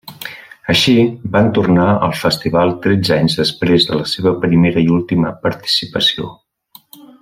[0.73, 0.95] Així,
[1.35, 6.31] van tornar al festival tretze anys després de la seva primera i última participació.